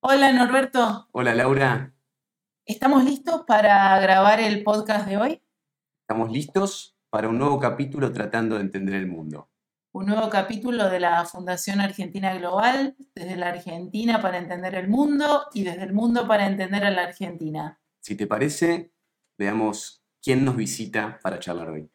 [0.00, 1.94] Hola Norberto, Hola Laura,
[2.64, 5.42] ¿estamos listos para grabar el podcast de hoy?
[6.02, 9.50] estamos listos para un nuevo capítulo tratando de entender el mundo.
[9.92, 15.46] Un nuevo capítulo de la Fundación Argentina Global, desde la Argentina para entender el mundo
[15.52, 17.80] y desde el mundo para entender a la Argentina.
[18.00, 18.92] Si te parece,
[19.38, 21.90] veamos quién nos visita para charlar hoy.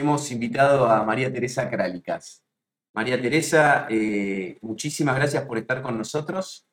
[0.00, 2.42] Hemos invitado a María Teresa Crálicas.
[2.94, 6.66] María Teresa, eh, muchísimas gracias por estar con nosotros.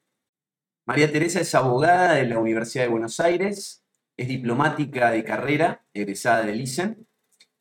[0.86, 3.84] María Teresa es abogada de la Universidad de Buenos Aires,
[4.16, 7.05] es diplomática de carrera, egresada del ISEN.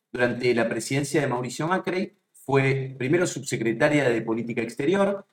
[0.09, 5.27] Durante la presidencia de Mauricio Macri fue primero subsecretaria de Política Exterior,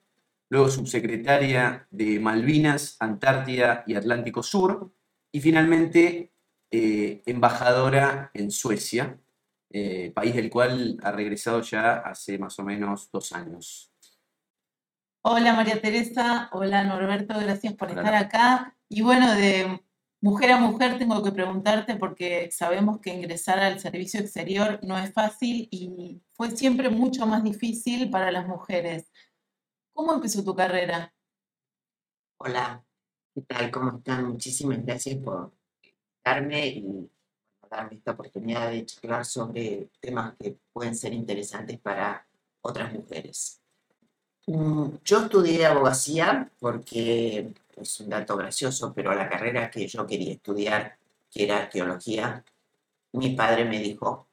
[0.48, 4.92] luego subsecretaria de Malvinas, Antártida y Atlántico Sur,
[5.30, 6.32] y finalmente
[6.72, 9.20] eh, embajadora en Suecia,
[9.76, 13.92] eh, país del cual ha regresado ya hace más o menos dos años.
[15.20, 18.00] Hola María Teresa, hola Norberto, gracias por Hola.
[18.00, 18.76] estar acá.
[18.88, 19.82] Y bueno, de
[20.20, 25.12] mujer a mujer tengo que preguntarte porque sabemos que ingresar al servicio exterior no es
[25.12, 29.10] fácil y fue siempre mucho más difícil para las mujeres.
[29.92, 31.12] ¿Cómo empezó tu carrera?
[32.38, 32.84] Hola,
[33.34, 33.72] ¿qué tal?
[33.72, 34.28] ¿Cómo están?
[34.28, 35.52] Muchísimas gracias por
[35.82, 37.10] invitarme y
[37.90, 42.26] esta oportunidad de charlar sobre temas que pueden ser interesantes para
[42.62, 43.60] otras mujeres.
[44.46, 50.32] Mm, Yo estudié abogacía porque es un dato gracioso, pero la carrera que yo quería
[50.32, 50.96] estudiar,
[51.30, 52.44] que era arqueología,
[53.12, 54.26] mi padre me dijo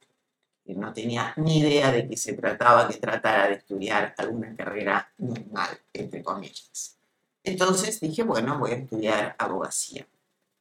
[0.66, 5.12] que no tenía ni idea de que se trataba que tratara de estudiar alguna carrera
[5.18, 6.98] normal, entre comillas.
[7.44, 10.08] Entonces dije, bueno, voy a estudiar abogacía.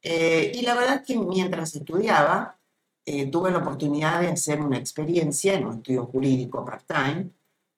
[0.01, 2.57] Eh, y la verdad es que mientras estudiaba,
[3.05, 7.29] eh, tuve la oportunidad de hacer una experiencia en un estudio jurídico part-time,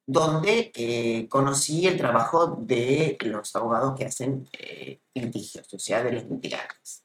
[0.05, 6.11] donde eh, conocí el trabajo de los abogados que hacen eh, litigios, o sea, de
[6.11, 7.03] los litigantes.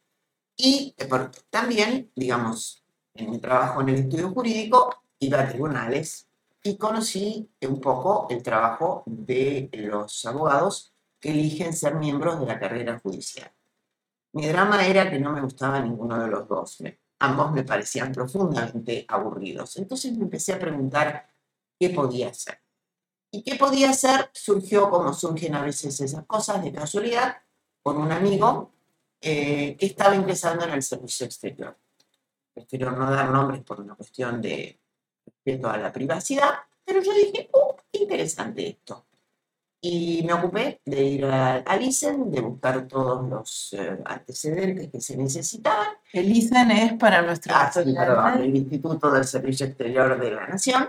[0.56, 1.08] Y eh,
[1.50, 2.82] también, digamos,
[3.14, 6.28] en mi trabajo en el estudio jurídico, iba a tribunales
[6.62, 12.58] y conocí un poco el trabajo de los abogados que eligen ser miembros de la
[12.58, 13.52] carrera judicial.
[14.32, 16.80] Mi drama era que no me gustaba ninguno de los dos.
[16.80, 19.76] me- ambos me parecían profundamente aburridos.
[19.76, 21.28] Entonces me empecé a preguntar
[21.78, 22.60] qué podía hacer.
[23.30, 27.36] Y qué podía hacer surgió como surgen a veces esas cosas de casualidad
[27.82, 28.72] con un amigo
[29.20, 31.76] eh, que estaba ingresando en el servicio exterior.
[32.54, 34.80] Prefiero no dar nombres por una cuestión de
[35.24, 36.54] respeto a la privacidad,
[36.84, 39.07] pero yo dije, oh, qué interesante esto.
[39.80, 45.00] Y me ocupé de ir a- al ISEN, de buscar todos los eh, antecedentes que
[45.00, 45.86] se necesitaban.
[46.12, 48.40] El ISEN es para nuestros Ah, sí, perdón, estudiantes.
[48.48, 50.88] el Instituto del Servicio Exterior de la Nación.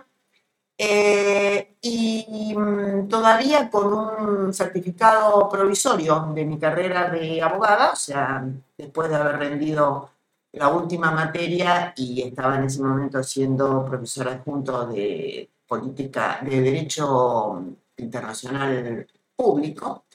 [0.81, 8.43] Eh, y mm, todavía con un certificado provisorio de mi carrera de abogada, o sea,
[8.77, 10.09] después de haber rendido
[10.53, 17.61] la última materia y estaba en ese momento siendo profesora adjunto de política de derecho
[18.01, 20.05] internacional público,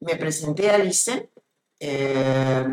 [0.00, 1.30] me presenté al ICE.
[1.80, 2.66] eh,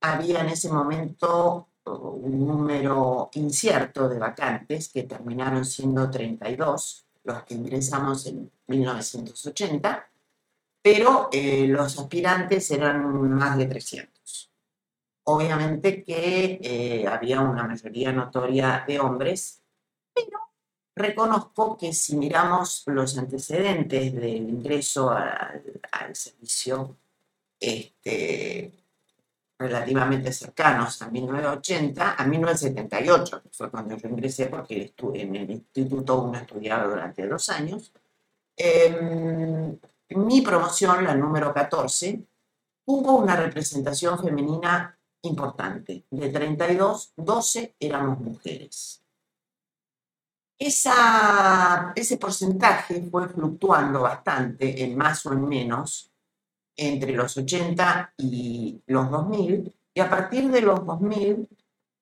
[0.00, 7.54] había en ese momento un número incierto de vacantes que terminaron siendo 32, los que
[7.54, 10.08] ingresamos en 1980,
[10.82, 14.52] pero eh, los aspirantes eran más de 300.
[15.24, 19.62] Obviamente que eh, había una mayoría notoria de hombres,
[20.96, 25.62] reconozco que si miramos los antecedentes del ingreso al,
[25.92, 26.96] al servicio
[27.60, 28.72] este,
[29.58, 35.50] relativamente cercanos a 1980, a 1978, que fue cuando yo ingresé porque estuve en el
[35.50, 37.92] instituto uno estudiaba durante dos años.
[38.56, 39.78] Em,
[40.10, 42.22] mi promoción, la número 14,
[42.84, 46.04] tuvo una representación femenina importante.
[46.10, 49.02] De 32, 12 éramos mujeres.
[50.58, 56.10] Esa, ese porcentaje fue fluctuando bastante, en más o en menos,
[56.76, 61.48] entre los 80 y los 2000, y a partir de los 2000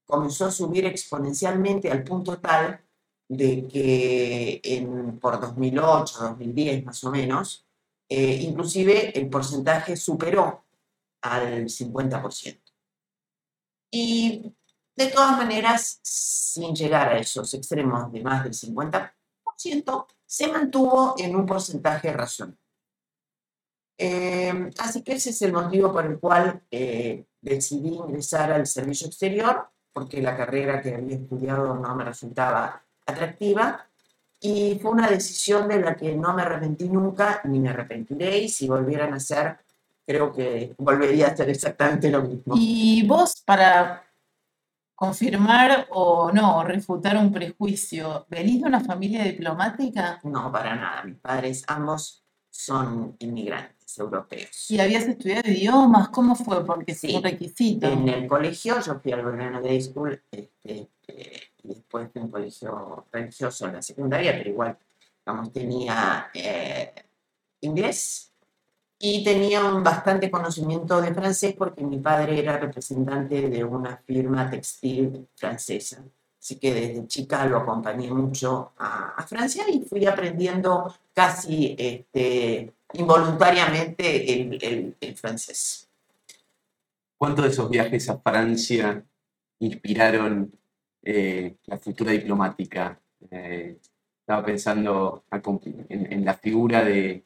[0.06, 2.80] comenzó a subir exponencialmente al punto tal
[3.28, 7.66] de que por 2008, 2010 más o menos,
[8.08, 10.64] eh, inclusive el porcentaje superó
[11.22, 12.60] al 50%.
[13.90, 14.52] Y
[14.96, 21.34] de todas maneras, sin llegar a esos extremos de más del 50%, se mantuvo en
[21.34, 22.58] un porcentaje razonable.
[23.96, 29.06] Eh, así que ese es el motivo por el cual eh, decidí ingresar al servicio
[29.06, 33.86] exterior, porque la carrera que había estudiado no me resultaba atractiva
[34.40, 38.48] y fue una decisión de la que no me arrepentí nunca ni me arrepentiré y
[38.48, 39.58] si volvieran a hacer,
[40.06, 42.54] creo que volvería a hacer exactamente lo mismo.
[42.58, 44.04] Y vos, para
[44.94, 50.20] confirmar o no, refutar un prejuicio, ¿venís de una familia diplomática?
[50.24, 51.04] No, para nada.
[51.04, 54.70] Mis padres ambos son inmigrantes europeos.
[54.70, 56.08] ¿Y habías estudiado idiomas?
[56.10, 56.64] ¿Cómo fue?
[56.64, 57.88] Porque sí, es un requisito.
[57.88, 62.24] En el colegio yo fui al Belgrano Day School este, eh, y después fui a
[62.24, 64.78] un colegio religioso en la secundaria, pero igual,
[65.26, 66.94] vamos, tenía eh,
[67.60, 68.33] inglés
[69.06, 74.48] y tenía un bastante conocimiento de francés porque mi padre era representante de una firma
[74.48, 76.02] textil francesa.
[76.40, 84.32] Así que desde chica lo acompañé mucho a, Francia y fui aprendiendo casi este, involuntariamente
[84.32, 85.86] el, el, francés.
[87.18, 89.04] ¿Cuántos de esos viajes a Francia
[89.58, 90.50] inspiraron
[91.02, 92.98] eh, la futura diplomática?
[93.30, 93.76] Eh,
[94.20, 95.24] estaba pensando
[95.90, 97.22] en, la figura de,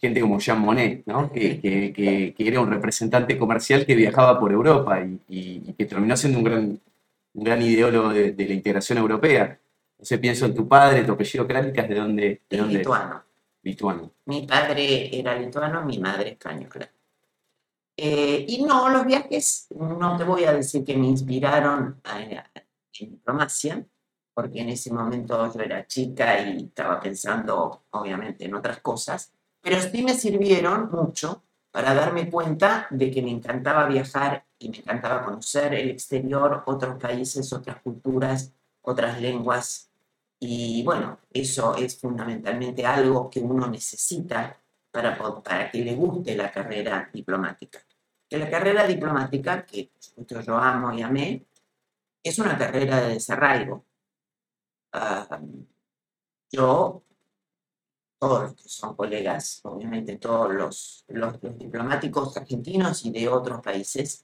[0.00, 1.30] gente como Jean Monnet, ¿no?
[1.32, 6.16] que, que, que, era un representante comercial que viajaba por Europa y, y que terminó
[6.16, 6.80] siendo un gran
[7.36, 9.58] un gran ideólogo de, la integración europea.
[9.92, 12.42] Entonces pienso en tu padre, tu apellido Králicas, ¿de dónde?
[12.48, 12.78] De dónde?
[12.78, 13.22] Lituano.
[13.62, 14.12] Lituano.
[14.24, 16.90] Mi padre era lituano, mi madre española.
[17.96, 23.84] Eh, y no, los viajes, no te voy a decir que me inspiraron en diplomacia,
[24.34, 29.32] porque en ese momento yo era chica y estaba pensando, obviamente, en otras cosas,
[29.66, 31.42] pero sí me sirvieron mucho
[31.72, 37.02] para darme cuenta de que me encantaba viajar y me encantaba conocer el exterior, otros
[37.02, 38.52] países, otras culturas,
[38.82, 39.90] otras lenguas.
[40.38, 44.56] Y bueno, eso es fundamentalmente algo que uno necesita
[44.92, 47.80] para, para que le guste la carrera diplomática.
[48.28, 49.90] Que la carrera diplomática, que
[50.46, 51.44] yo amo y amé,
[52.22, 53.84] es una carrera de desarraigo.
[54.92, 55.40] Ah,
[56.52, 57.02] yo
[58.18, 64.22] todos que son colegas, obviamente todos los, los, diplomáticos argentinos y de otros países,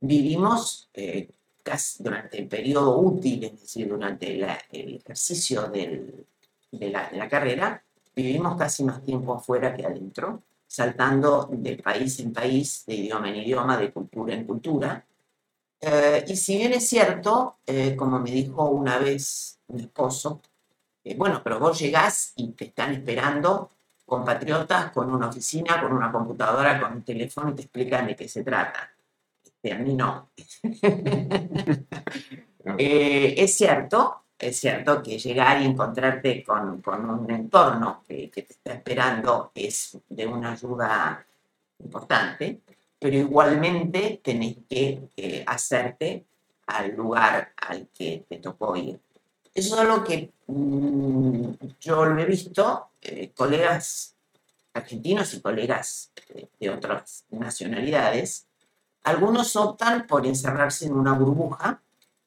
[0.00, 1.28] vivimos eh,
[1.62, 6.26] casi durante el periodo útil, es decir, durante el ejercicio del,
[6.70, 7.84] de, la, de, la, carrera,
[8.14, 13.36] vivimos casi más tiempo afuera que adentro, saltando de país en país, de idioma en
[13.36, 15.04] idioma, de cultura en cultura.
[15.80, 20.40] Eh, y si bien es cierto, eh, como me dijo una vez mi esposo,
[21.04, 23.70] eh, bueno, pero vos llegás y te están esperando
[24.04, 28.28] compatriotas con una oficina, con una computadora, con un teléfono y te explican de qué
[28.28, 28.90] se trata.
[29.44, 30.30] Este, a mí no.
[32.78, 38.74] Eh, es cierto, es cierto que llegar y encontrarte con, un entorno que, te está
[38.74, 41.26] esperando es de una ayuda
[41.80, 42.60] importante,
[43.00, 46.24] pero igualmente tenés que eh, hacerte
[46.68, 49.00] al lugar al que te tocó ir.
[49.54, 54.12] Eso es algo que mm, yo lo he visto, eh, colegas
[54.74, 58.46] argentinos y colegas eh, de otras nacionalidades,
[59.04, 61.82] algunos optan por encerrarse en una burbuja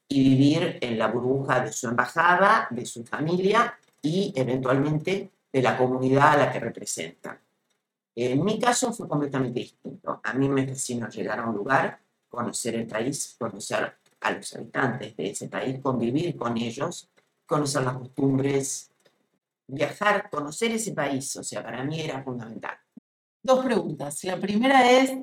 [0.07, 5.77] y vivir en la burbuja de su embajada, de su familia y eventualmente de la
[5.77, 7.39] comunidad a la que representan.
[8.15, 10.21] En mi caso fue completamente distinto.
[10.23, 11.99] A mí me fascinó llegar a un lugar,
[12.29, 17.09] conocer el país, conocer a los habitantes de ese país, convivir con ellos
[17.45, 18.91] conocer las costumbres,
[19.67, 21.35] viajar, conocer ese país.
[21.35, 22.77] O sea, para mí era fundamental.
[23.41, 24.23] Dos preguntas.
[24.23, 25.17] La primera es,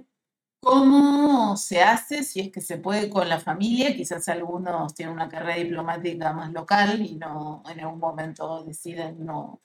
[0.61, 3.95] ¿cómo se hace si es que se puede con la familia?
[3.95, 9.61] Quizás algunos tienen una carrera diplomática más local y no en algún momento deciden no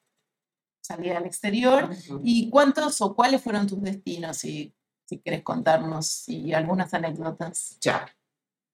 [0.81, 1.89] salir al exterior.
[2.23, 4.37] ¿Y cuántos o cuáles fueron tus destinos?
[4.37, 4.73] Si,
[5.05, 7.77] si quieres contarnos y algunas anécdotas.
[7.81, 8.07] Ya.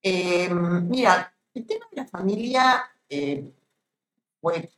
[0.02, 3.54] Em, mira, el tema de la familia eh,
[4.44, 4.70] fue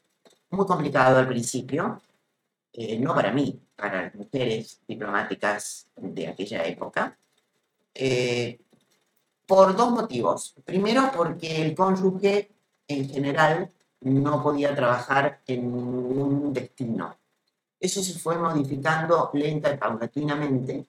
[0.52, 2.00] muy complicado al principio,
[2.72, 7.18] eh, no para mí, para las mujeres diplomáticas de aquella época,
[7.96, 8.60] eh,
[9.48, 10.54] por dos motivos.
[10.64, 12.52] Primero, porque el cónyuge
[12.88, 17.18] en general no podía trabajar en ningún destino.
[17.80, 20.86] Eso se fue modificando lenta y paulatinamente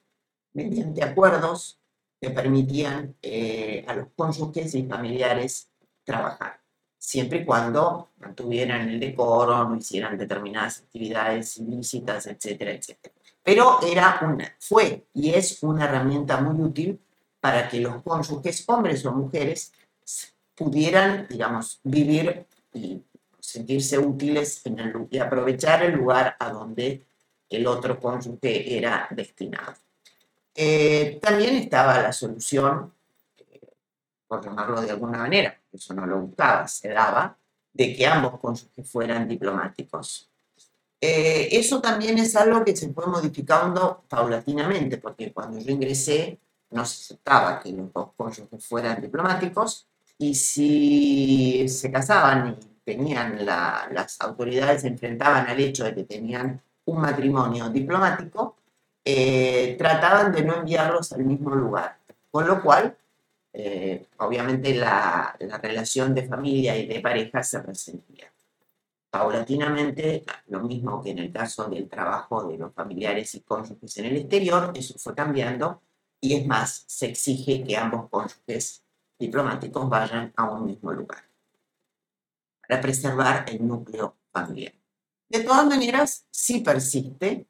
[0.53, 1.79] mediante acuerdos
[2.21, 5.67] que permitían eh, a los cónyuges y familiares
[6.03, 6.66] trabajar
[7.07, 13.15] siempre y cuando mantuvieran el decoro, no hicieran determinadas actividades ilícitas, etcétera, etcétera.
[13.41, 16.99] Pero era una, fue y es una herramienta muy útil
[17.39, 19.71] para que los cónyuges, hombres o mujeres,
[20.53, 23.01] pudieran, digamos, vivir y
[23.39, 24.61] sentirse útiles
[25.09, 27.05] y aprovechar el lugar a donde
[27.49, 29.75] el otro cónyuge era destinado.
[30.53, 32.91] Eh, también estaba la solución,
[33.37, 33.61] eh,
[34.27, 37.37] por llamarlo de alguna manera, eso no lo buscaba, se daba,
[37.73, 40.29] de que ambos cónyuges fueran diplomáticos.
[40.99, 46.39] Eh, eso también es algo que se fue modificando paulatinamente, porque cuando yo ingresé
[46.71, 53.45] no se aceptaba que los dos cónyuges fueran diplomáticos y si se casaban y tenían
[53.45, 58.55] las autoridades se enfrentaban al hecho de que tenían un matrimonio diplomático,
[59.03, 61.97] eh, trataban de no enviarlos al mismo lugar.
[62.31, 62.97] Con lo cual,
[63.59, 68.31] eh, obviamente la, la, relación de familia y de pareja se resentía.
[69.09, 74.05] Paulatinamente, lo mismo que en el caso del trabajo de los familiares y cónyuges en
[74.05, 75.81] el exterior, eso fue cambiando
[76.21, 78.83] y es más, se exige que ambos cónyuges
[79.17, 81.23] diplomáticos vayan a un mismo lugar
[82.61, 84.73] para preservar el núcleo familiar.
[85.29, 87.47] De todas maneras, sí persiste,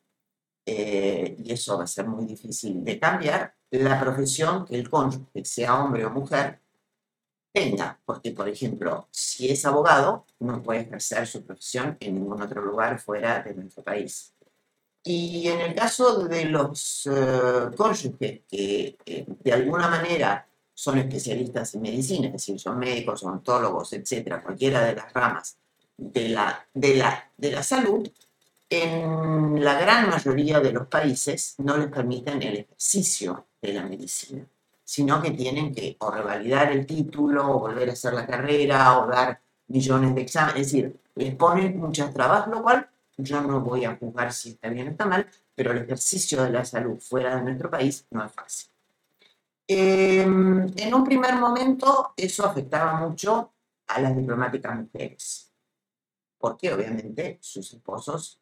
[0.70, 5.46] eh, y eso va a ser muy difícil de cambiar, la profesión que el cónyuge,
[5.46, 6.60] sea hombre o mujer,
[7.54, 7.98] tenga.
[8.06, 13.00] Porque, por ejemplo, si es abogado, no puede ejercer su profesión en ningún otro lugar
[13.00, 14.34] fuera de nuestro país.
[15.04, 21.76] Y en el caso de los uh, cónyuges que eh, de alguna manera son especialistas
[21.76, 25.58] en medicina, es decir, son médicos, odontólogos, etcétera, cualquiera de las ramas
[25.96, 28.08] de la, de la, de la salud,
[28.70, 34.46] en la gran mayoría de los países no les permiten el ejercicio de la medicina,
[34.84, 39.08] sino que tienen que o revalidar el título, o volver a hacer la carrera, o
[39.08, 43.86] dar millones de exámenes, es decir, les ponen muchas trabas, lo cual yo no voy
[43.86, 47.36] a juzgar si está bien o está mal, pero el ejercicio de la salud fuera
[47.36, 48.70] de nuestro país no es fácil.
[49.68, 53.52] Em, en un primer momento eso afectaba mucho
[53.88, 55.52] a las diplomáticas mujeres,
[56.38, 58.40] porque obviamente sus esposos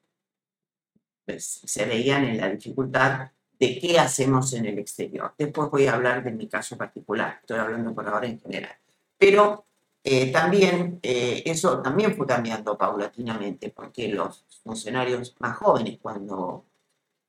[1.25, 5.33] pues, se veían en la dificultad de qué hacemos en el exterior.
[5.37, 8.75] Después voy a hablar de mi caso particular, estoy hablando por ahora en general.
[9.17, 9.65] Pero
[10.03, 16.65] eh, también eh, eso también fue cambiando paulatinamente, porque los funcionarios más jóvenes, cuando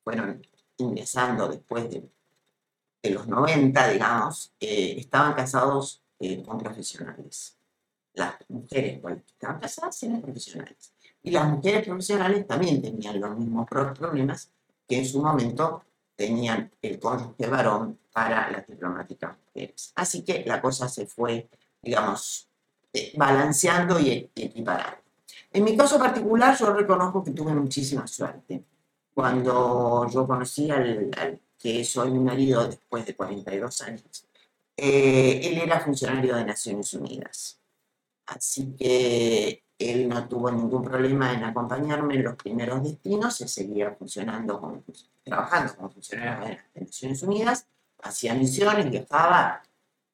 [0.03, 0.45] fueron
[0.79, 2.03] ingresando después de
[3.07, 7.57] de los 90, digamos, eh, estaban casados eh, con profesionales.
[8.15, 10.93] Las mujeres que estaban casadas eran profesionales.
[11.27, 14.49] Y las mujeres profesionales también tenían los mismos problemas
[14.87, 15.83] que en su momento
[16.15, 19.93] tenían el cónyuge varón para las diplomáticas mujeres.
[19.97, 21.49] Así que la cosa se fue,
[21.83, 22.49] digamos,
[22.93, 24.99] eh, balanceando y equiparando.
[25.53, 28.63] En mi caso particular, yo reconozco que tuve muchísima suerte.
[29.13, 31.11] Cuando yo conocí al
[31.59, 34.29] que soy mi marido después de 42 años,
[34.77, 37.59] eh, él era funcionario de Naciones Unidas.
[38.27, 43.93] Así que él no tuvo ningún problema en acompañarme en los primeros destinos, se seguía
[43.93, 44.83] funcionando,
[45.23, 47.67] trabajando como funcionario de Naciones Unidas,
[48.03, 49.63] hacía misiones, viajaba,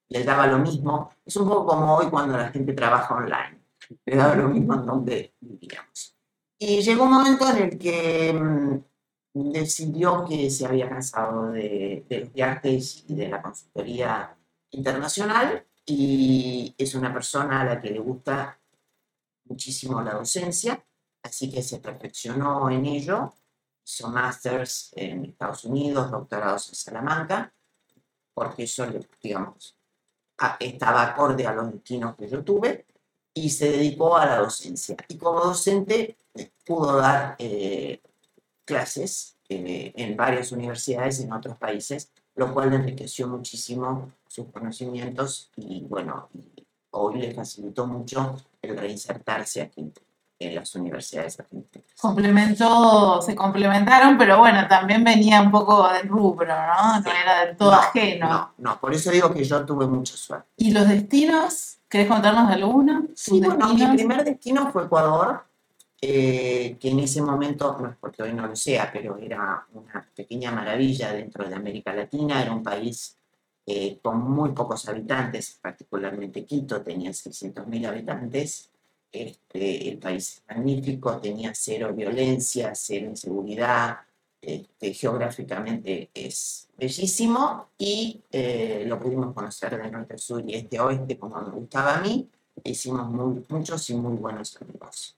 [0.09, 1.11] le daba lo mismo.
[1.25, 3.61] Es un poco como hoy cuando la gente trabaja online,
[4.05, 6.17] le daba lo mismo en donde vivíamos.
[6.59, 12.21] Y llegó un momento en el que mm, decidió que se había cansado de, de,
[12.21, 14.37] los viajes y de la consultoría
[14.71, 18.59] internacional y es una persona a la que le gusta
[19.45, 20.85] muchísimo la docencia,
[21.23, 23.33] así que se perfeccionó en ello,
[23.85, 27.53] hizo másters en Estados Unidos, doctorados en Salamanca,
[28.35, 28.87] porque eso,
[29.21, 29.77] digamos,
[30.59, 32.87] estaba acorde a los destinos que yo tuve
[33.35, 34.97] y se dedicó a la docencia.
[35.09, 36.17] Y como docente
[36.65, 38.01] pudo dar eh,
[38.65, 45.83] clases eh, en varias universidades en otros países, lo cual enriqueció muchísimo sus conocimientos y
[45.83, 46.31] bueno,
[46.91, 49.93] hoy le facilitó mucho el reinsertarse aquí
[50.39, 51.87] en las universidades argentinas.
[52.01, 57.01] Complementó, se complementaron, pero bueno, también venía un poco del rubro, ¿no?
[57.01, 58.29] No era del todo ajeno.
[58.29, 60.49] No, no, por eso digo que yo tuve mucha suerte.
[60.57, 61.79] ¿Y los destinos?
[61.89, 63.05] ¿Querés contarnos de alguno?
[63.15, 65.45] Sí, bueno, mi primer destino fue Ecuador,
[66.01, 70.05] eh, que en ese momento, no es porque hoy no lo sea, pero era una
[70.17, 73.17] pequeña maravilla dentro de América Latina, era un país
[73.67, 78.71] eh, con muy pocos habitantes, particularmente Quito tenía 600.000 habitantes,
[79.13, 83.99] este, el país es magnífico, tenía cero violencia, cero inseguridad,
[84.41, 90.81] este, geográficamente es bellísimo y eh, lo pudimos conocer de norte a sur y este
[90.81, 92.29] oeste como me gustaba a mí,
[92.65, 95.17] hicimos muy, muchos y muy buenos amigos.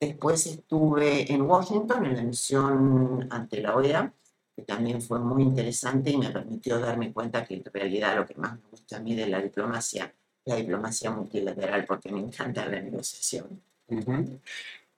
[0.00, 4.12] Después estuve en Washington en la misión ante la OEA,
[4.54, 8.34] que también fue muy interesante y me permitió darme cuenta que en realidad lo que
[8.34, 12.80] más me gusta a mí de la diplomacia, la diplomacia multilateral, porque me encanta la
[12.80, 13.60] negociación.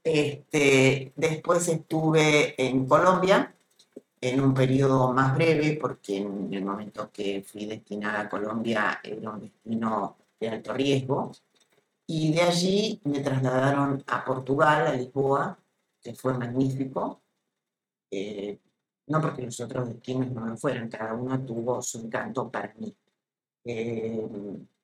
[0.04, 3.52] Este, después estuve en Colombia
[4.20, 9.30] en un periodo más breve, porque en el momento que fui destinada a Colombia era
[9.30, 11.32] un destino de alto riesgo.
[12.06, 15.58] Y de allí me trasladaron a Portugal, a Lisboa,
[16.00, 17.20] que fue magnífico.
[18.10, 18.58] Eh,
[19.06, 22.94] no porque los otros destinos no lo fueran, cada uno tuvo su encanto para mí.
[23.64, 24.26] Eh,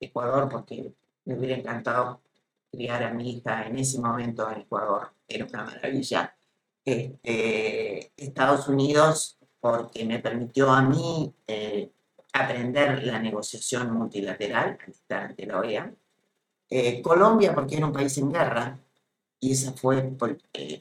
[0.00, 0.92] Ecuador, porque
[1.24, 2.22] me hubiera encantado
[2.70, 6.36] criar a mi hija en ese momento en Ecuador, era una maravilla.
[6.84, 11.92] Este, Estados Unidos, porque me permitió a mí eh,
[12.32, 15.94] aprender la negociación multilateral la OEA.
[16.68, 18.78] Eh, Colombia, porque era un país en guerra,
[19.42, 20.16] y esa fue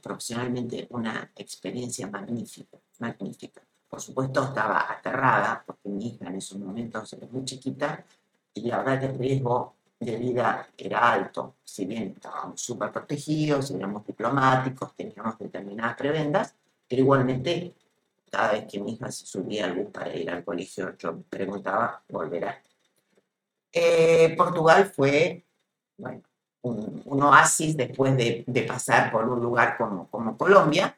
[0.04, 3.60] profesionalmente una experiencia magnífica magnífica.
[3.90, 8.06] Por supuesto estaba aterrada porque mi hija en esos momentos era muy chiquita
[8.54, 11.56] y la verdad que el riesgo de vida era alto.
[11.64, 16.56] Si bien estábamos súper protegidos, éramos diplomáticos, teníamos determinadas prebendas,
[16.88, 17.74] pero igualmente
[18.30, 22.04] cada vez que mi hija se subía al bus para ir al colegio, yo preguntaba,
[22.10, 22.62] ¿volverá?
[23.74, 25.44] Eh, Portugal fue
[25.98, 26.22] bueno,
[26.64, 30.96] un, oasis después de, pasar por un lugar como, Colombia,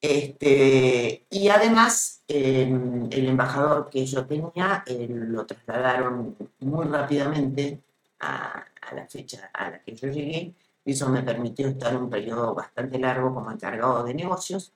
[0.00, 7.80] este, y además, em, el embajador que yo tenía lo trasladaron muy rápidamente
[8.20, 8.64] a,
[8.94, 12.98] la fecha a la que yo llegué, y eso me permitió estar un periodo bastante
[12.98, 14.72] largo como encargado de negocios,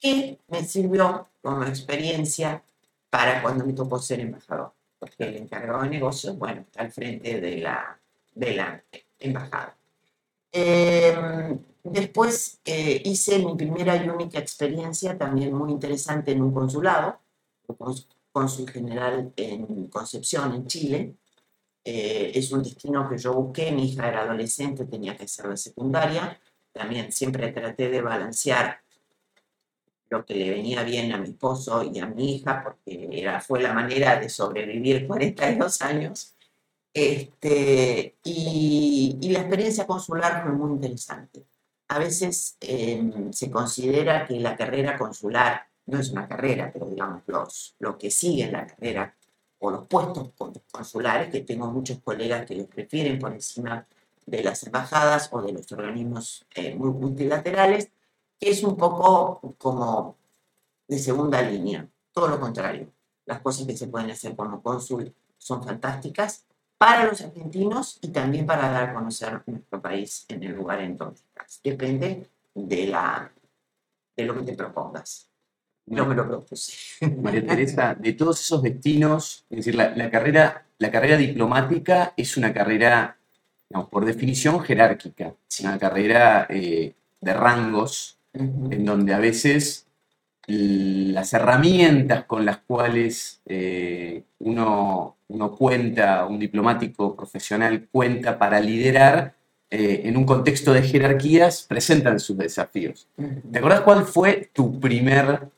[0.00, 2.62] que me sirvió como experiencia
[3.10, 7.40] para cuando me tocó ser embajador, porque el encargado de negocios, bueno, está al frente
[7.40, 7.98] de la,
[8.34, 8.82] de la
[9.20, 9.76] embajada.
[10.52, 17.20] Em, Después eh, hice mi primera y única experiencia, también muy interesante, en un consulado,
[18.32, 21.14] cónsul general en Concepción, en Chile.
[21.82, 25.56] Eh, es un destino que yo busqué, mi hija era adolescente, tenía que hacer la
[25.56, 26.38] secundaria.
[26.72, 28.82] También siempre traté de balancear
[30.10, 33.62] lo que le venía bien a mi esposo y a mi hija, porque era, fue
[33.62, 36.36] la manera de sobrevivir 42 años.
[36.92, 41.46] Este, y, y la experiencia consular fue muy interesante
[41.90, 47.22] a veces em, se considera que la carrera consular no es una carrera, pero digamos,
[47.26, 49.12] los, lo que sigue la carrera
[49.58, 50.30] o los puestos
[50.70, 53.86] consulares, que tengo muchos colegas que los prefieren por encima
[54.24, 57.90] de las embajadas o de los organismos eh, multilaterales,
[58.38, 60.16] que es un poco como
[60.86, 62.92] de segunda línea, todo lo contrario.
[63.26, 66.44] Las cosas que se pueden hacer como cónsul son fantásticas
[66.80, 70.96] para los argentinos y también para dar a conocer nuestro país en el lugar en
[70.96, 71.60] donde estás.
[71.62, 73.30] Depende de, la,
[74.16, 75.28] de lo que te propongas.
[75.84, 76.72] No me lo propuse.
[77.22, 82.50] María Teresa, de todos esos destinos, es decir, la, carrera, la carrera diplomática es una
[82.54, 83.18] carrera,
[83.90, 89.86] por definición, jerárquica, una carrera eh, de rangos, en donde a veces
[90.46, 99.34] las herramientas con las cuales eh, uno, uno, cuenta, un diplomático profesional cuenta para liderar
[99.70, 103.06] eh, en un contexto de jerarquías, presentan sus desafíos.
[103.50, 105.48] ¿Te acuerdas cuál fue tu primer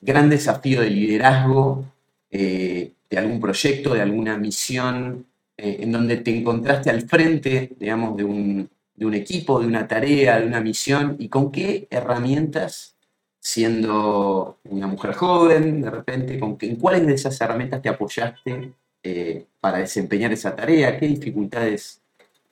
[0.00, 1.84] gran desafío de liderazgo
[2.30, 5.26] eh, de algún proyecto, de alguna misión,
[5.60, 10.38] en donde te encontraste al frente, digamos, de un, de un equipo, de una tarea,
[10.38, 12.94] de una misión, y con qué herramientas
[13.40, 18.72] siendo una mujer joven, de repente, ¿con ¿en cuáles de esas herramientas te apoyaste
[19.10, 20.98] eh, para desempeñar esa tarea?
[20.98, 22.02] ¿Qué dificultades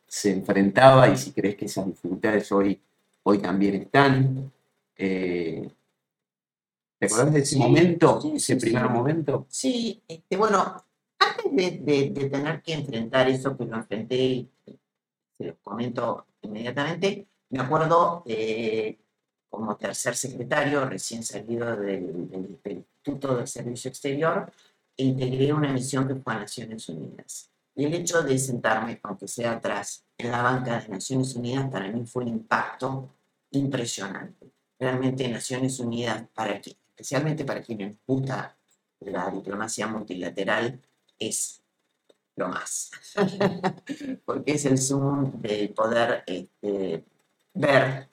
[0.07, 2.81] se enfrentaba y si crees que esas dificultades hoy,
[3.25, 4.51] hoy también están?
[4.97, 5.69] Eh,
[6.99, 9.45] ¿Te acuerdas de ese momento, ese primer momento?
[9.51, 10.83] Sí, este, bueno,
[11.19, 14.49] antes de, tener que enfrentar eso que lo enfrenté y
[15.37, 18.97] se los comento inmediatamente, me acuerdo eh,
[19.51, 24.51] como tercer secretario, recién salido del, Instituto del Servicio Exterior,
[24.97, 27.51] integré una misión que fue a Naciones Unidas.
[27.75, 31.89] Y el hecho de sentarme, aunque sea atrás, en la banca de Naciones Unidas, para
[31.89, 33.15] mí fue un impacto
[33.51, 34.51] impresionante.
[34.79, 38.57] Realmente Naciones Unidas, para que, especialmente para quienes gusta
[39.01, 40.81] la diplomacia multilateral,
[41.19, 41.63] es
[42.37, 42.91] lo más.
[44.25, 47.05] Porque es el zoom de poder este,
[47.53, 48.09] ver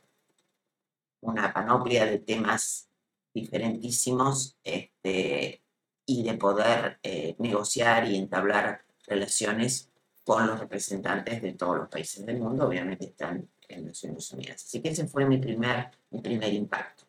[1.21, 2.89] una panoplia de temas
[3.33, 5.62] diferentísimos este,
[6.05, 9.89] y de poder eh, negociar y entablar relaciones
[10.23, 14.63] con los representantes de todos los países del mundo, obviamente están en Naciones Unidas.
[14.63, 17.05] Así que ese fue mi primer, mi primer impacto.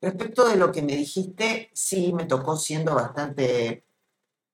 [0.00, 3.84] Respecto de lo que me dijiste, sí me tocó siendo bastante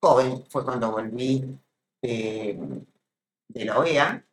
[0.00, 1.59] joven, fue cuando volví
[2.00, 2.85] de,
[3.48, 4.24] de la OEA,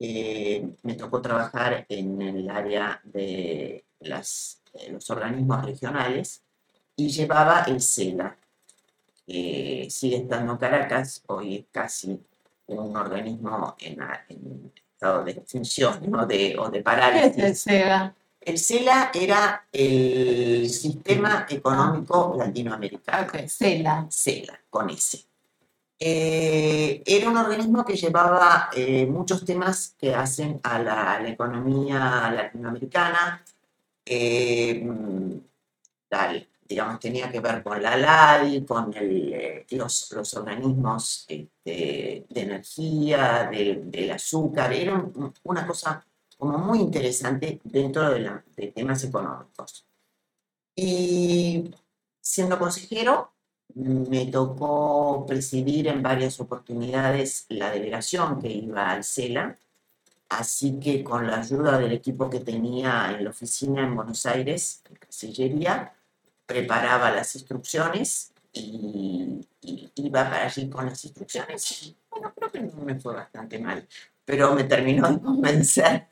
[0.00, 6.44] eh, me tocó trabajar en el área de las, los organismos regionales
[6.94, 8.38] y llevaba el CELA.
[9.28, 12.18] Que sigue estando Caracas, hoy es casi
[12.66, 14.00] un organismo en,
[14.94, 16.26] estado de extinción ¿no?
[16.26, 17.34] de, o de parálisis.
[17.34, 18.14] ¿Qué es el CELA?
[18.40, 23.26] El CELA era el Sistema Económico Latinoamericano.
[23.26, 24.06] Ok, CELA.
[24.10, 25.22] CELA, con S.
[26.00, 32.30] Eh, era un organismo que llevaba eh, muchos temas que hacen a la, la economía
[32.34, 33.44] latinoamericana,
[34.06, 34.86] eh,
[36.68, 43.48] digamos, tenía que ver con la LADI, con el, los, los, organismos este, de energía,
[43.50, 45.02] del, del azúcar, era
[45.44, 46.04] una cosa
[46.36, 49.86] como muy interesante dentro de, la, de temas económicos.
[50.76, 51.74] Y
[52.20, 53.32] siendo consejero,
[53.74, 59.58] me tocó presidir en varias oportunidades la delegación que iba al CELA,
[60.28, 64.82] así que con la ayuda del equipo que tenía en la oficina en Buenos Aires,
[64.88, 65.92] en Cancillería,
[66.48, 72.60] preparaba las instrucciones y, y, iba para allí con las instrucciones y bueno, creo que
[72.60, 73.86] no me fue bastante mal,
[74.24, 76.06] pero me terminó de convencer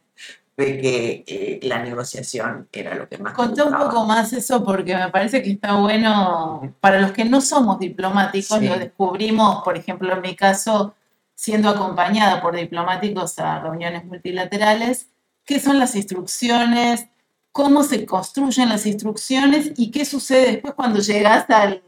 [0.54, 3.32] de que eh, la negociación era lo que más.
[3.32, 7.40] Conté un poco más eso porque me parece que está bueno, para los que no
[7.40, 8.68] somos diplomáticos, sí.
[8.68, 10.94] lo descubrimos, por ejemplo, en mi caso,
[11.34, 15.08] siendo acompañada por diplomáticos a reuniones multilaterales,
[15.44, 17.08] qué son las instrucciones,
[17.56, 21.82] cómo se construyen las instrucciones y qué sucede después cuando llegas al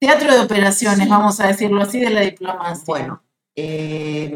[0.00, 1.10] teatro de operaciones, sí.
[1.10, 2.82] vamos a decirlo así, de la diplomacia.
[2.86, 3.22] Bueno,
[3.54, 4.34] eh,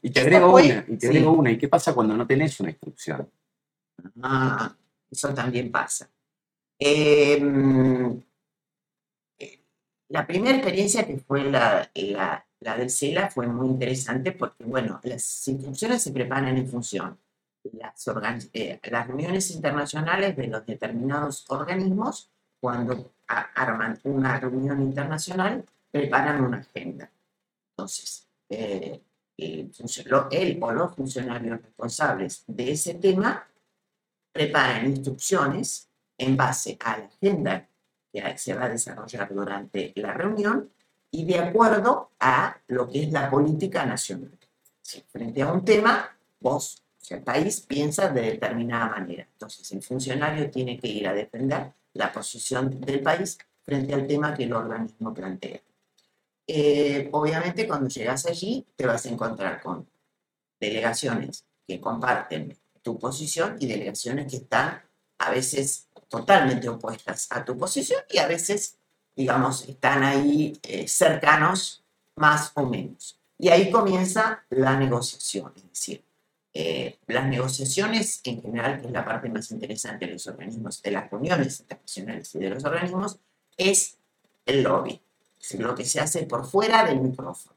[0.00, 1.38] y te agrego una, y te agrego sí.
[1.38, 1.50] una.
[1.50, 3.30] ¿Y qué pasa cuando no tenés una instrucción?
[4.22, 4.74] Ah,
[5.10, 6.08] eso también pasa.
[6.78, 7.38] Eh,
[10.08, 14.98] la primera experiencia que fue la, la, la, del CELA fue muy interesante porque, bueno,
[15.02, 17.18] las instrucciones se preparan en función
[17.72, 26.44] las, eh, las reuniones internacionales de los determinados organismos, cuando arman una reunión internacional, preparan
[26.44, 27.10] una agenda.
[27.70, 29.00] Entonces, eh,
[29.36, 29.70] el,
[30.30, 33.46] él o los funcionarios responsables de ese tema
[34.32, 37.68] preparan instrucciones en base a la agenda
[38.12, 40.70] que se va a desarrollar durante la reunión
[41.10, 44.38] y de acuerdo a lo que es la política nacional.
[44.80, 49.26] Si frente a un tema, vos, el país piensa de determinada manera.
[49.32, 54.34] Entonces, el funcionario tiene que ir a defender la posición del país frente al tema
[54.34, 55.60] que el organismo plantea.
[56.46, 59.88] Eh, obviamente cuando llegas allí te vas a encontrar con
[60.60, 64.82] delegaciones que comparten tu posición y delegaciones que están
[65.18, 68.76] a veces totalmente opuestas a tu posición y a veces,
[69.16, 71.82] digamos, están ahí eh, cercanos
[72.16, 73.18] más o menos.
[73.38, 76.04] Y ahí comienza la negociación, es decir,
[76.54, 80.90] eh, las negociaciones en general, que es la parte más interesante de los organismos, de
[80.92, 83.18] las reuniones internacionales y de los organismos,
[83.56, 83.98] es
[84.46, 85.00] el lobby
[85.58, 87.56] lo que se hace por fuera del micrófono.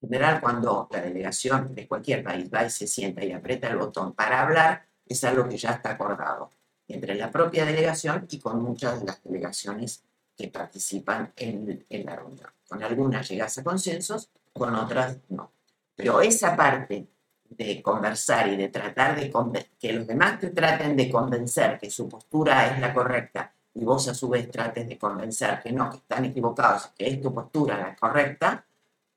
[0.00, 3.78] En general, cuando la delegación de cualquier país va y se sienta y aprieta el
[3.78, 6.50] botón para hablar, es algo que ya está acordado
[6.88, 10.04] entre la propia delegación y con muchas de las delegaciones
[10.36, 12.50] que participan en, en la reunión.
[12.68, 15.52] Con algunas llegas a consensos, con otras no.
[15.94, 17.06] Pero esa parte
[17.56, 19.30] de conversar y de tratar de
[19.78, 24.08] que los demás te traten de convencer que su postura es la correcta y vos
[24.08, 27.78] a su vez trates de convencer que no, que están equivocados, que es tu postura
[27.78, 28.64] la correcta,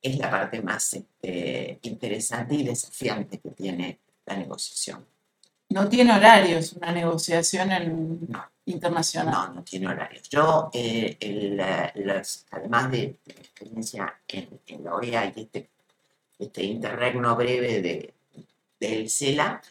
[0.01, 5.05] es la parte más este, interesante y desafiante que tiene la negociación.
[5.69, 9.33] No tiene horarios una negociación en no, internacional.
[9.33, 10.29] No, no tiene horarios.
[10.29, 15.69] Yo, eh, el, las, además de mi experiencia en, en, la OEA y este,
[16.37, 18.14] este interregno breve de,
[18.89, 19.61] del CELA,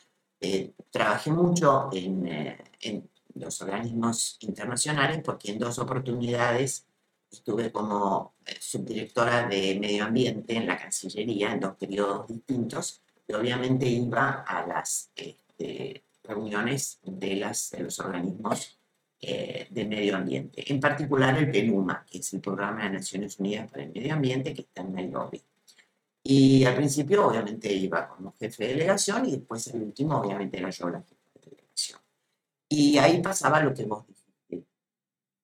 [0.41, 3.03] eh, trabajé mucho en, eh,
[3.35, 6.87] los organismos internacionales porque en dos oportunidades
[7.31, 13.33] estuve como eh, subdirectora de medio ambiente en la Cancillería en dos periodos distintos y
[13.33, 18.79] obviamente iba a las este, reuniones de los organismos
[19.27, 23.71] eh, de medio ambiente, en particular el PENUMA, que es el Programa de Naciones Unidas
[23.71, 25.43] para el Medio Ambiente que está en Nairobi.
[26.25, 30.71] Y al principio obviamente iba como jefe de delegación y después el último obviamente era
[30.71, 31.25] yo la jefa
[32.69, 34.67] y ahí pasaba lo que vos dijiste.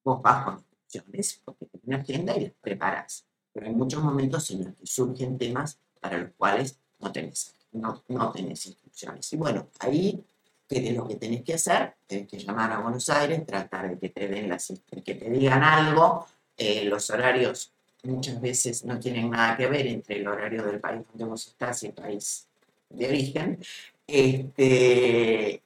[0.03, 3.25] Vos vas con instrucciones porque tienes una agenda y las preparas.
[3.53, 8.03] Pero hay muchos momentos en los que surgen temas para los cuales no tenés, no,
[8.09, 9.33] no tenés instrucciones.
[9.33, 10.25] Y bueno, ahí
[10.67, 11.95] ¿qué es lo que tenés que hacer?
[12.07, 14.73] Tenés que llamar a Buenos Aires, tratar de que te, den las,
[15.05, 16.27] que te digan algo.
[16.57, 17.73] Eh, los horarios
[18.05, 21.83] muchas veces no tienen nada que ver entre el horario del país donde vos estás
[21.83, 22.47] y el país
[22.89, 23.59] de origen.
[24.07, 25.63] Este,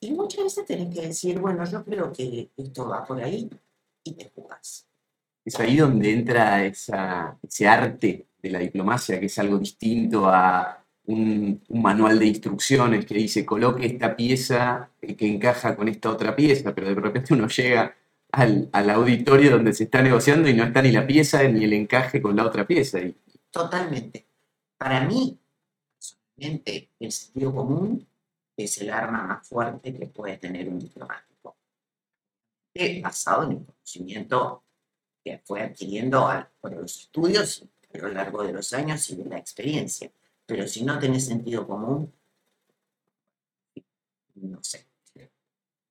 [0.00, 3.48] y muchas veces tenés que decir, bueno, yo creo que esto va por ahí
[4.04, 4.86] y te jugás.
[5.44, 10.82] Es ahí donde entra esa, ese arte de la diplomacia, que es algo distinto a
[11.06, 16.34] un, un manual de instrucciones que dice coloque esta pieza que encaja con esta otra
[16.34, 17.94] pieza, pero de repente uno llega
[18.36, 21.72] al, al auditorio donde se está negociando y no está ni la pieza ni el
[21.72, 23.00] encaje con la otra pieza.
[23.00, 23.16] Y
[23.50, 24.26] Totalmente.
[24.76, 25.38] Para mí,
[25.98, 28.06] personalmente, el sentido común
[28.54, 31.56] es el arma más fuerte que puede tener un diplomático.
[33.02, 34.62] Basado en el conocimiento
[35.24, 36.28] que fue adquiriendo
[36.60, 40.10] por los estudios a lo largo de los años y de la experiencia.
[40.44, 42.12] Pero si no tenés sentido común,
[44.34, 44.86] no sé.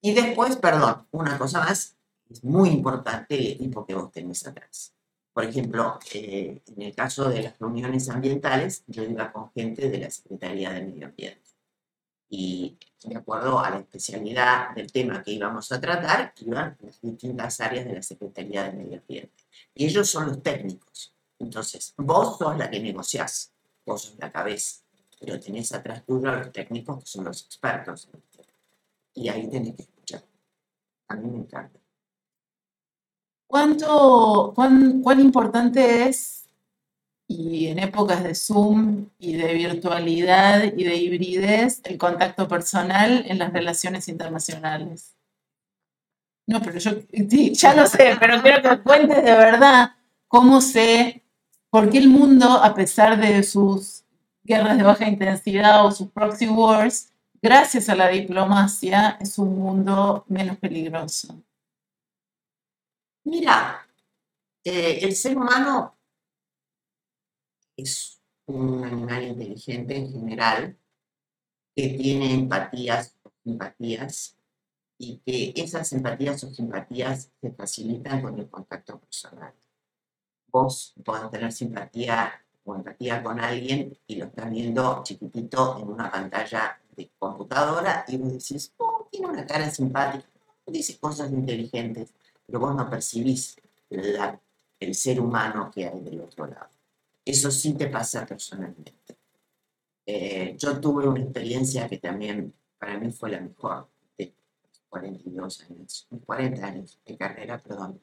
[0.02, 1.95] Y después, perdón, una cosa más,
[2.30, 4.94] es muy importante el equipo que vos tenés atrás.
[5.34, 10.00] Por ejemplo, eh, en el caso de las reuniones ambientales, yo iba con gente de
[10.00, 11.42] la Secretaría de Medio Ambiente.
[12.30, 17.60] Y de acuerdo a la especialidad del tema que íbamos a tratar, iban las distintas
[17.60, 19.44] áreas de la Secretaría de Medio Ambiente.
[19.74, 21.14] Y ellos son los técnicos.
[21.38, 23.52] Entonces, vos sos la que negociás,
[23.86, 24.84] vos sos la cabeza,
[25.20, 28.10] pero tenés atrás tuyo a los técnicos que son los expertos.
[29.14, 30.24] Y ahí tenés que escuchar.
[31.10, 31.80] A mí me encanta.
[33.48, 36.48] ¿Cuánto, cuán, cuán importante es,
[37.28, 43.40] y en épocas de Zoom y de virtualidad y de hibridez, el contacto personal en
[43.40, 45.16] las relaciones internacionales?
[46.48, 49.96] No, pero yo, ya lo sé, pero quiero que cuentes de verdad
[50.28, 51.24] cómo sé,
[51.70, 54.04] por qué el mundo, a pesar de sus
[54.44, 60.24] guerras de baja intensidad o sus proxy wars, gracias a la diplomacia, es un mundo
[60.28, 61.42] menos peligroso.
[63.26, 63.88] Mira,
[64.64, 65.98] eh, el ser humano
[67.76, 70.78] es un animal inteligente en general
[71.76, 74.38] que tiene empatías o simpatías
[75.00, 79.56] y que esas empatías o simpatías se facilitan con el contacto personal.
[80.48, 82.32] Vos podés tener simpatía
[82.64, 88.18] o empatía con alguien y lo estás viendo chiquitito en una pantalla de computadora y
[88.18, 90.30] vos decís, oh, tiene una cara simpática,
[90.68, 92.14] dice cosas inteligentes,
[92.46, 93.56] pero vos no percibís
[93.90, 94.40] la-
[94.80, 96.70] el ser humano que hay del otro lado.
[97.24, 98.94] Eso sí te pasa personalmente.
[100.06, 104.34] Eh, yo tuve una experiencia que también para mí fue la mejor de
[104.90, 108.00] 42 años, 40 años de carrera, perdón,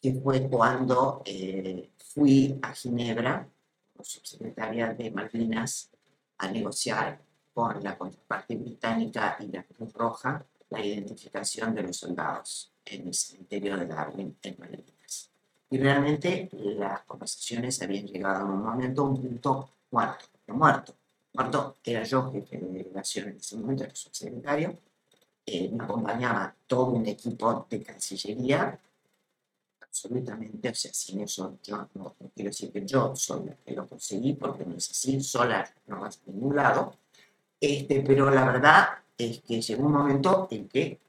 [0.00, 3.48] que fue cuando eh, fui a Ginebra,
[3.92, 5.90] como subsecretaria de Malvinas,
[6.38, 7.20] a negociar
[7.54, 13.14] con la contraparte británica y la Cruz Roja la identificación de los soldados en el
[13.14, 15.30] cementerio de Darwin en Malvinas.
[15.70, 20.94] Y realmente las conversaciones habían llegado a un momento, un punto muerto, no muerto.
[21.32, 24.78] Muerto era yo jefe de delegación en ese momento, era subsecretario.
[25.44, 28.78] Eh, me acompañaba todo un equipo de Cancillería,
[29.80, 33.72] absolutamente, o sea, sin eso yo no, no quiero decir que yo soy la que
[33.72, 36.96] lo conseguí, porque no es así, sola no vas a ningún lado.
[37.60, 41.00] Este, pero la verdad es que llegó un momento en que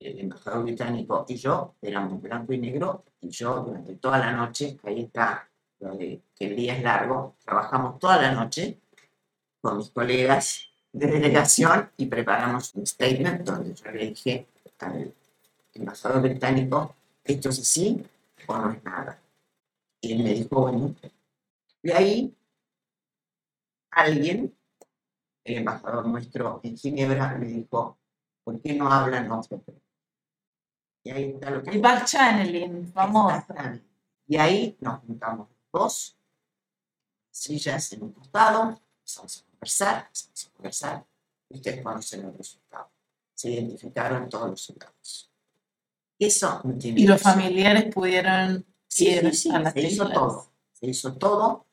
[0.00, 4.78] el embajador británico y yo éramos blanco y negro, y yo durante toda la noche,
[4.84, 8.78] ahí está que el día es largo, trabajamos toda la noche
[9.60, 14.46] con mis colegas de delegación y preparamos un statement donde yo le dije
[14.78, 15.14] al
[15.74, 18.04] embajador británico, esto es así
[18.46, 19.20] o no es nada.
[20.00, 20.94] Y él me dijo, bueno,
[21.82, 22.34] de ahí
[23.90, 24.54] alguien,
[25.50, 27.98] el embajador nuestro en Ginebra, me dijo,
[28.44, 29.76] ¿por qué no hablan nosotros?
[31.02, 31.70] Y ahí está lo que...
[31.70, 32.84] El back channeling.
[32.86, 33.84] Exactamente.
[34.26, 36.16] Y ahí nos juntamos dos
[37.30, 41.06] sillas en un costado, empezamos a conversar, empezamos a conversar,
[41.48, 42.90] y ustedes conocen el resultado.
[43.34, 45.32] Se identificaron todos los soldados.
[46.18, 47.40] Eso no tiene Y los precio.
[47.40, 50.52] familiares pudieron Sí, ir sí, sí, a las se hizo todo.
[50.72, 51.66] Se hizo todo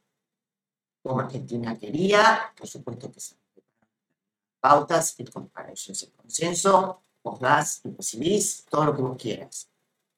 [1.02, 3.36] como Argentina quería, por supuesto que se
[4.60, 9.02] pautas, y con- para eso es el consenso, vos das y recibís todo lo que
[9.02, 9.68] vos quieras.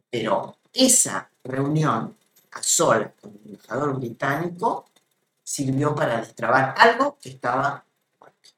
[0.09, 2.15] Pero esa reunión
[2.51, 4.85] a solas con el embajador británico
[5.43, 7.83] sirvió para destrabar algo que estaba
[8.19, 8.49] muerto.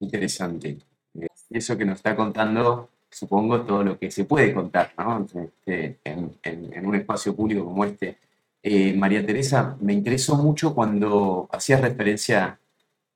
[0.00, 0.78] Interesante.
[1.14, 5.26] Eh, Eso que nos está contando, supongo, todo lo que se puede contar ¿no?
[5.34, 8.18] Este, en un espacio público como este.
[8.62, 12.58] Eh, María Teresa, me interesó mucho cuando hacías referencia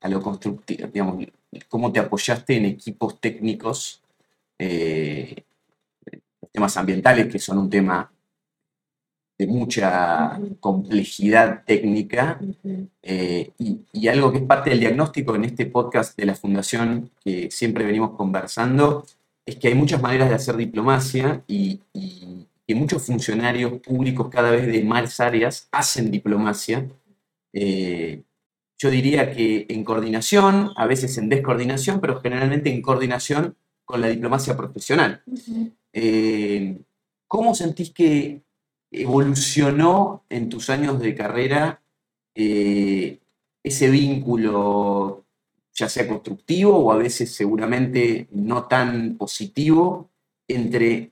[0.01, 1.25] a lo constructivo, digamos,
[1.67, 4.01] cómo te apoyaste en equipos técnicos,
[4.59, 5.43] eh,
[6.41, 8.11] los temas ambientales, que son un tema
[9.37, 12.39] de mucha complejidad técnica
[13.03, 17.51] eh, y, algo que es parte del diagnóstico en este podcast de la Fundación que
[17.51, 19.05] siempre venimos conversando
[19.45, 21.81] es que hay muchas maneras de hacer diplomacia y,
[22.67, 26.85] que muchos funcionarios públicos cada vez de más áreas hacen diplomacia.
[27.53, 28.23] Eh,
[28.77, 34.07] yo diría que en coordinación, a veces en descoordinación, pero generalmente en coordinación con la
[34.07, 35.23] diplomacia profesional.
[35.93, 36.77] Eh,
[37.27, 38.41] ¿Cómo sentís que
[38.91, 41.81] evolucionó en tus años de carrera
[42.35, 43.19] eh,
[43.63, 45.25] ese vínculo,
[45.73, 50.09] ya sea constructivo o a veces seguramente no tan positivo,
[50.47, 51.11] entre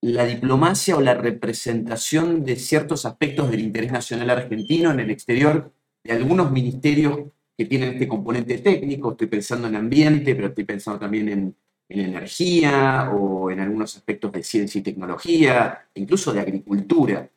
[0.00, 5.72] la diplomacia o la representación de ciertos aspectos del interés nacional argentino en el exterior,
[6.04, 7.20] de algunos ministerios
[7.56, 11.56] que tienen este componente técnico, estoy pensando en ambiente, pero estoy pensando también en
[11.88, 17.28] en energía o en algunos aspectos de ciencia y tecnología, incluso de agricultura.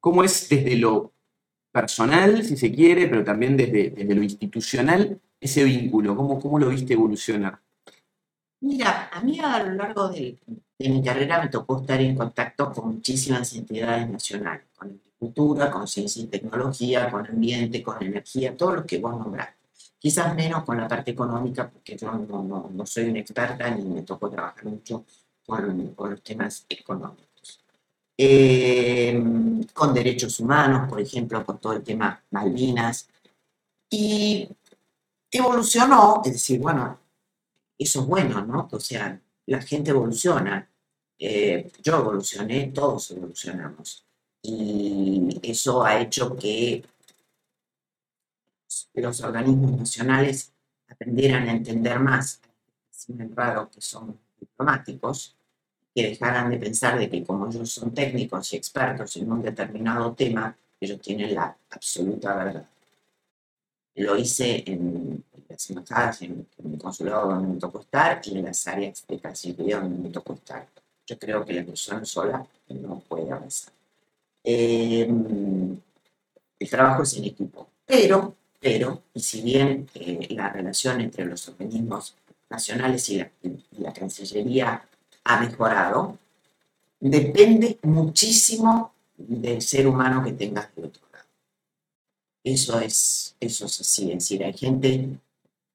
[0.00, 1.12] ¿Cómo es desde lo
[1.72, 6.16] personal, si se quiere, pero también desde, lo institucional, ese vínculo?
[6.16, 7.60] ¿Cómo, ¿Cómo lo viste evolucionar?
[8.60, 10.38] Mira, a mí a lo largo de,
[10.78, 16.22] mi carrera me tocó estar en contacto con muchísimas entidades nacionales, con agricultura, con ciencia
[16.22, 19.56] y tecnología, con ambiente, con energía, todo lo que vos nombraste
[19.98, 24.02] quizás menos con la parte económica, porque yo no, no, soy una experta ni me
[24.02, 25.04] tocó trabajar mucho
[25.44, 27.60] con, con los temas económicos.
[28.16, 29.20] Eh,
[29.74, 33.08] con derechos humanos, por ejemplo, con todo el tema Malvinas.
[33.90, 34.48] Y
[35.30, 37.00] evolucionó, es decir, bueno,
[37.76, 38.68] eso es bueno, ¿no?
[38.70, 40.70] O sea, la gente evoluciona.
[41.18, 44.05] Eh, yo evolucioné, todos evolucionamos.
[44.48, 46.84] Y eso ha hecho que
[48.94, 50.52] los organismos nacionales
[50.88, 52.40] aprendieran a entender más,
[52.88, 55.36] sin raro que son diplomáticos,
[55.92, 60.14] que dejaran de pensar de que como ellos son técnicos y expertos en un determinado
[60.14, 62.66] tema, ellos tienen la absoluta verdad.
[63.96, 68.64] Lo hice en las embajadas, en, el consulado donde me tocó estar y en las
[68.68, 70.68] áreas de Cancillería donde me tocó estar.
[71.04, 73.75] Yo creo que la persona sola no puede avanzar.
[74.48, 75.08] Eh,
[76.58, 81.48] el trabajo es en equipo, pero pero, y si bien eh, la relación entre los
[81.48, 82.16] organismos
[82.50, 83.24] nacionales y
[83.78, 84.82] la, Cancillería
[85.22, 86.18] ha mejorado,
[86.98, 91.28] depende muchísimo del ser humano que tengas del otro lado.
[92.42, 95.10] Eso es, eso es así, es decir, hay gente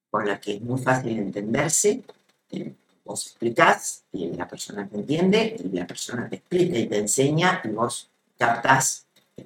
[0.10, 2.04] con la que es muy fácil entenderse,
[2.50, 2.74] eh,
[3.06, 7.62] vos explicás y la persona te entiende, y la persona te explica y te enseña,
[7.64, 8.10] y vos
[8.42, 9.06] captás.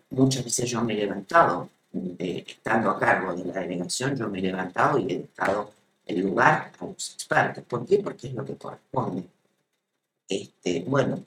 [0.09, 1.69] Muchas veces yo me he levantado
[2.17, 5.71] estando a cargo de la delegación, yo me he levantado y he dado
[6.05, 7.63] el lugar a los expertos.
[7.65, 7.97] ¿Por qué?
[7.97, 9.23] Porque es lo que corresponde.
[10.29, 11.19] Este, bueno.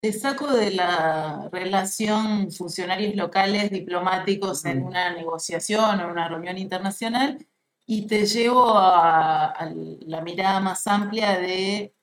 [0.00, 7.44] Te saco de la relación funcionarios locales diplomáticos en una negociación o una reunión internacional
[7.86, 9.72] y te llevo a
[10.06, 11.94] la mirada más amplia de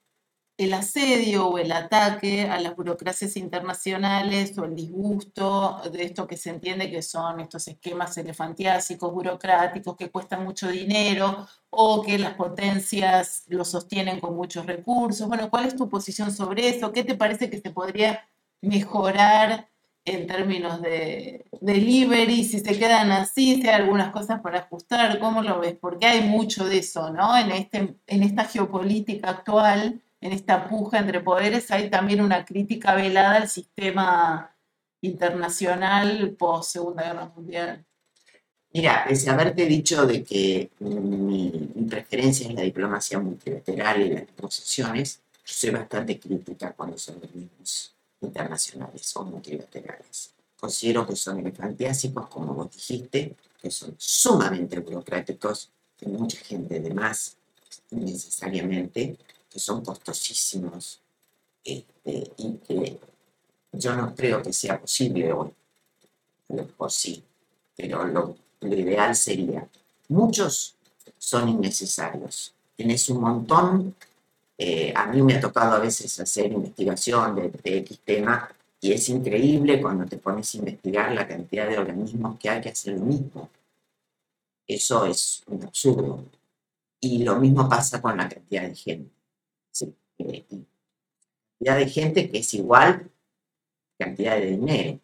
[0.58, 6.38] el asedio o el ataque a las burocracias internacionales o el disgusto de esto que
[6.38, 12.36] se entiende que son estos esquemas elefantiásicos, burocráticos, que cuestan mucho dinero o que las
[12.36, 15.28] potencias lo sostienen con muchos recursos.
[15.28, 16.94] Bueno, ¿cuál es tu posición sobre eso?
[16.94, 18.26] ¿Qué te parece que se podría
[18.62, 19.70] mejorar
[20.06, 22.46] en términos de delivery?
[22.46, 25.76] Si se quedan así, si hay algunas cosas para ajustar, ¿cómo lo ves?
[25.80, 27.38] Porque hay mucho de eso, ¿no?
[27.38, 32.96] En, este, en esta geopolítica actual en esta puja entre poderes hay también una crítica
[32.96, 34.56] velada al sistema
[35.02, 37.86] internacional post Segunda Guerra Mundial.
[38.74, 41.52] Mira, pese a haberte dicho de que mi,
[41.88, 47.94] preferencia es la diplomacia multilateral y las negociaciones, yo soy bastante crítica cuando son organismos
[48.22, 50.34] internacionales o multilaterales.
[50.60, 56.94] Considero que son elefantiásicos, como vos dijiste, que son sumamente burocráticos, que mucha gente de
[56.94, 57.38] más
[57.92, 59.18] necesariamente
[59.56, 61.00] que son costosísimos
[61.64, 63.00] este, y que
[63.72, 65.50] yo no creo que sea posible hoy.
[66.78, 67.24] A sí,
[67.74, 69.66] pero lo, ideal sería.
[70.10, 70.76] Muchos
[71.18, 72.54] son innecesarios.
[72.76, 73.96] Tienes un montón.
[74.58, 78.50] Eh, a mí me ha tocado a veces hacer investigación de, de X tema
[78.82, 82.70] y es increíble cuando te pones a investigar la cantidad de organismos que hay que
[82.70, 83.50] hacer lo mismo.
[84.68, 86.26] Eso es un absurdo.
[87.00, 89.16] Y lo mismo pasa con la cantidad de gente.
[89.76, 89.94] ¿Sí?
[90.18, 93.12] Cantidad de gente que es igual
[93.98, 95.00] cantidad de dinero.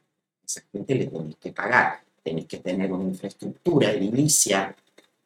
[0.46, 4.76] Esa gente le tenés que pagar, tenés que tener una infraestructura edilicia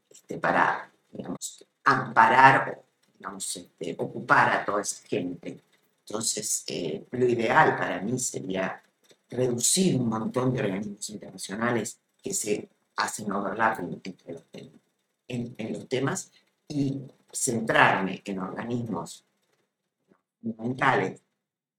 [0.10, 2.82] este, para, digamos, amparar
[3.18, 5.62] digamos, este, ocupar a toda esa gente.
[6.00, 8.82] Entonces, eh, lo ideal para mí sería
[9.30, 14.44] reducir un montón de organismos internacionales que se hacen overlap entre los,
[15.28, 16.32] en los temas
[16.68, 19.26] y centrarme en organismos
[20.46, 21.24] fundamentales,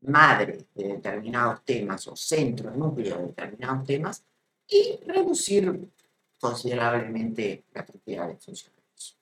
[0.03, 4.25] madre de determinados temas o centro, núcleo de determinados temas
[4.69, 5.89] y reducir
[6.39, 9.19] considerablemente la cantidad de funcionarios.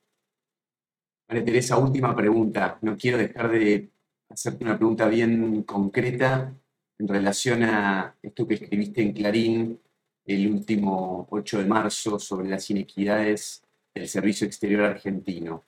[1.28, 2.78] María Teresa, última pregunta.
[2.82, 3.90] No quiero dejar de
[4.28, 6.54] hacerte una pregunta bien concreta
[6.98, 9.80] en relación a esto que escribiste en Clarín
[10.26, 13.62] el último 8 de marzo sobre las inequidades
[13.94, 15.64] del servicio exterior argentino.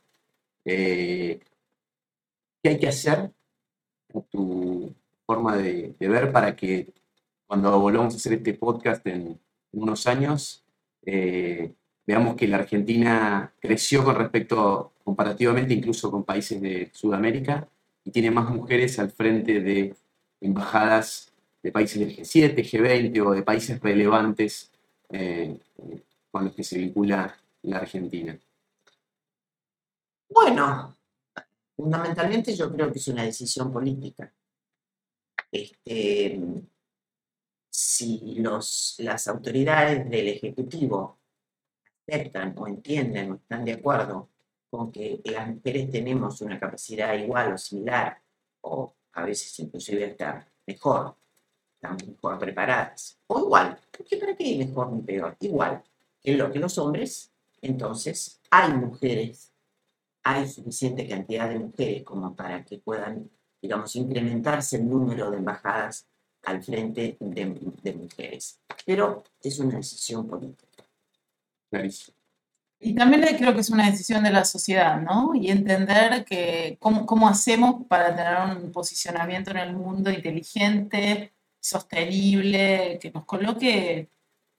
[0.64, 1.38] Eh,
[2.62, 3.30] ¿Qué hay que hacer,
[4.30, 4.94] tu
[5.24, 6.88] forma de, ver, para que
[7.46, 9.38] cuando volvamos a hacer este podcast en,
[9.72, 10.64] unos años,
[11.04, 11.74] eh,
[12.06, 17.68] veamos que la Argentina creció con respecto, comparativamente incluso con países de Sudamérica,
[18.04, 19.94] y tiene más mujeres al frente de
[20.40, 21.32] embajadas
[21.62, 24.70] de países del G7, G20 o de países relevantes
[25.10, 25.58] eh,
[26.30, 28.38] con los que se vincula la Argentina.
[30.28, 30.96] Bueno,
[31.76, 34.32] fundamentalmente yo creo que es una decisión política.
[35.52, 36.40] Este,
[37.70, 41.18] si los, las autoridades del Ejecutivo
[42.06, 44.30] aceptan o entienden o están de acuerdo
[44.70, 48.20] con que las mujeres tenemos una capacidad igual o similar,
[48.62, 51.16] o a veces inclusive estar mejor,
[51.74, 55.82] estamos mejor preparadas, o igual, porque para qué mejor ni peor, igual
[56.20, 59.52] que lo que los hombres, entonces hay mujeres
[60.28, 63.30] hay suficiente cantidad de mujeres como para que puedan,
[63.62, 66.08] digamos, incrementarse el número de embajadas
[66.42, 68.58] al frente de, mujeres.
[68.84, 70.82] Pero es una decisión política.
[72.80, 75.32] Y también creo que es una decisión de la sociedad, ¿no?
[75.36, 82.98] Y entender que cómo, cómo hacemos para tener un posicionamiento en el mundo inteligente, sostenible,
[83.00, 84.08] que nos coloque,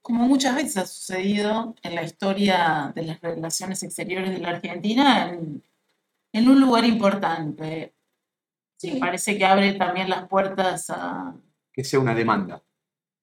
[0.08, 5.28] como muchas veces ha sucedido en la historia de las relaciones exteriores de la Argentina,
[5.28, 5.62] en,
[6.32, 7.94] en un lugar importante.
[8.78, 8.92] Sí.
[9.02, 11.36] parece que abre también las puertas a...
[11.74, 12.64] Que sea una demanda.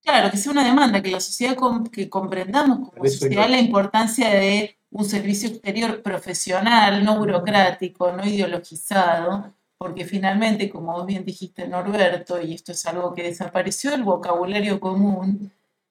[0.03, 1.57] Claro, que sea una demanda, que la sociedad
[1.91, 9.55] que comprendamos como sociedad la importancia de un servicio exterior profesional, no burocrático, no ideologizado,
[9.78, 14.78] porque finalmente, como vos bien dijiste, Norberto, y esto es algo que desapareció, el vocabulario
[14.80, 15.51] común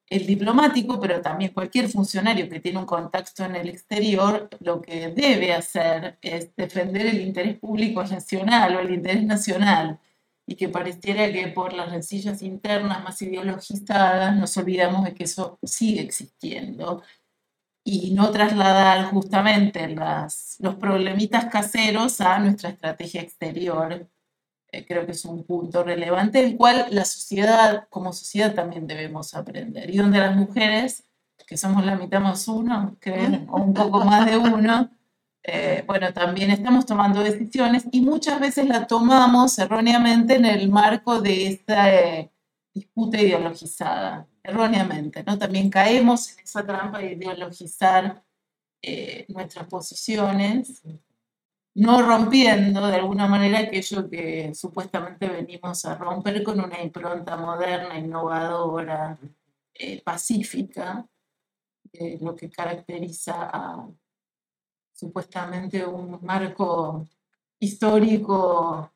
[0.10, 5.10] el diplomático, pero también cualquier funcionario que tiene un contacto en el exterior, lo que
[5.10, 9.99] debe hacer es defender el interés público nacional o el interés nacional.
[10.45, 15.58] Y que pareciera que por las rencillas internas más ideologizadas nos olvidamos de que eso
[15.64, 17.01] sigue existiendo.
[17.86, 24.10] Y no trasladar justamente las, los problemitas caseros a nuestra estrategia exterior
[24.74, 29.36] eh, creo que es un punto relevante, el cual la sociedad, como sociedad, también debemos
[29.36, 29.88] aprender.
[29.91, 31.05] Y donde las mujeres,
[31.45, 34.89] que somos la mitad más uno, creo, o un poco más de uno,
[35.43, 41.21] eh, bueno, también estamos tomando decisiones y muchas veces la tomamos erróneamente en el marco
[41.21, 42.32] de esta eh,
[42.74, 45.38] disputa ideologizada, erróneamente, ¿no?
[45.38, 48.24] También caemos en esa trampa de ideologizar
[49.30, 50.82] nuestras posiciones
[51.76, 57.97] no rompiendo de alguna manera aquello que supuestamente venimos a romper con una impronta moderna,
[57.97, 59.17] innovadora,
[59.74, 61.07] eh, pacífica,
[62.21, 63.88] lo que caracteriza a
[64.93, 67.07] supuestamente un marco
[67.59, 68.91] histórico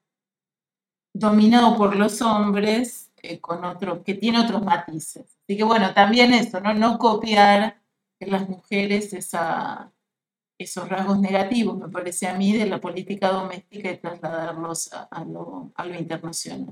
[1.13, 5.25] dominado por los hombres eh, con otro, que tiene otros matices.
[5.43, 6.73] Así que bueno, también eso, ¿no?
[6.73, 7.82] No copiar
[8.19, 9.91] en las mujeres esa,
[10.58, 15.72] esos rasgos negativos, me parece a mí, de la política doméstica y trasladarlos a, lo,
[15.76, 16.72] a lo internacional.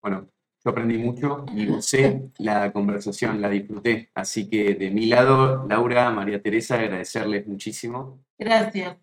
[0.00, 0.28] Bueno,
[0.64, 4.10] yo aprendí mucho y gocé la conversación, la disfruté.
[4.14, 8.20] Así que de mi lado, Laura, María Teresa, agradecerles muchísimo.
[8.38, 8.96] Gracias.